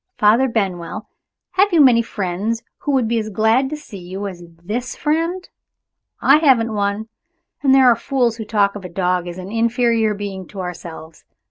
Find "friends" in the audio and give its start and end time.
2.01-2.63